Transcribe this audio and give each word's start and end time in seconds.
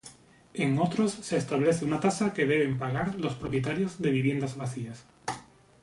En 0.55 0.79
otros 0.79 1.11
se 1.11 1.37
establece 1.37 1.85
una 1.85 1.99
tasa 1.99 2.33
que 2.33 2.47
deben 2.47 2.79
pagar 2.79 3.13
los 3.19 3.35
propietarios 3.35 4.01
de 4.01 4.09
viviendas 4.09 4.57
vacías. 4.57 5.05